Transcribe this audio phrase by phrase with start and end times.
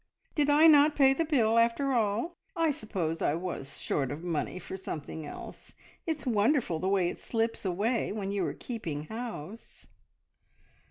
[0.33, 2.35] Did I not pay the bill, after all?
[2.55, 5.73] I suppose I was short of money for something else.
[6.07, 9.89] It's wonderful the way it slips away when you are keeping house!"